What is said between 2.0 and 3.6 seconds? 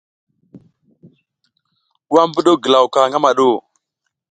Wa mi mbuɗuw ngilaw ka ngama ɗu?